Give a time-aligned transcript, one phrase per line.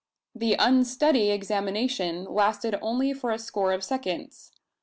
[0.33, 4.51] The unsteady examination lasted only for a score of seconds.